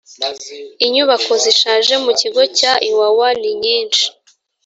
inyubako 0.85 1.31
zishaje 1.43 1.93
mu 2.03 2.11
kigo 2.19 2.41
cya 2.57 2.71
iwawa 2.89 3.27
ninyinshi 3.39 4.05